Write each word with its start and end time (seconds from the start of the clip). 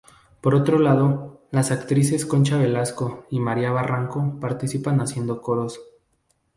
Por 0.41 0.55
otro 0.55 0.79
lado, 0.79 1.41
las 1.51 1.69
actrices 1.69 2.25
Concha 2.25 2.57
Velasco 2.57 3.27
y 3.29 3.39
María 3.39 3.69
Barranco 3.71 4.39
participan 4.39 4.99
haciendo 4.99 5.43
coros. 5.43 5.79